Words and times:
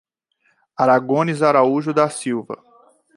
Aragones 0.77 1.43
Araújo 1.43 1.93
da 1.93 2.09
Silva 2.09 2.57